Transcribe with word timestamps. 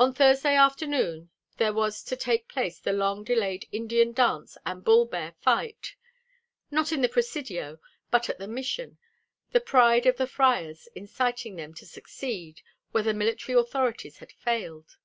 On 0.00 0.12
Thursday 0.12 0.56
afternoon 0.56 1.30
there 1.56 1.72
was 1.72 2.02
to 2.02 2.16
take 2.16 2.48
place 2.48 2.80
the 2.80 2.92
long 2.92 3.22
delayed 3.22 3.68
Indian 3.70 4.10
dance 4.10 4.58
and 4.66 4.82
bull 4.82 5.04
bear 5.06 5.36
fight; 5.40 5.94
not 6.68 6.90
in 6.90 7.00
the 7.00 7.08
Presidio, 7.08 7.78
but 8.10 8.28
at 8.28 8.38
the 8.40 8.48
Mission, 8.48 8.98
the 9.52 9.60
pride 9.60 10.04
of 10.04 10.16
the 10.16 10.26
friars 10.26 10.88
inciting 10.96 11.54
them 11.54 11.74
to 11.74 11.86
succeed 11.86 12.60
where 12.90 13.04
the 13.04 13.14
military 13.14 13.56
authorities 13.56 14.18
had 14.18 14.32
failed. 14.32 14.96